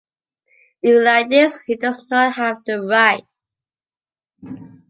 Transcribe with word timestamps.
Even 0.83 1.03
like 1.03 1.29
this, 1.29 1.61
he 1.61 1.75
does 1.77 2.07
not 2.09 2.33
have 2.33 2.63
the 2.65 2.81
right. 2.81 3.23